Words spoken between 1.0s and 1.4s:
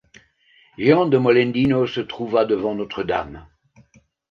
de